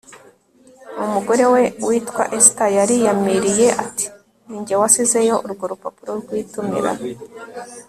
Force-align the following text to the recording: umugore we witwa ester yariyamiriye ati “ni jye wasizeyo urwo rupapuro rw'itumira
umugore 1.03 1.43
we 1.53 1.63
witwa 1.87 2.23
ester 2.37 2.69
yariyamiriye 2.77 3.67
ati 3.83 4.05
“ni 4.49 4.59
jye 4.65 4.75
wasizeyo 4.81 5.35
urwo 5.45 5.65
rupapuro 5.71 6.11
rw'itumira 6.21 6.91